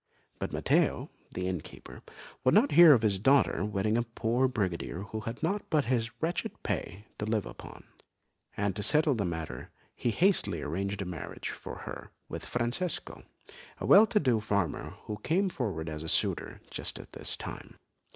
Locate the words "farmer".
14.41-14.89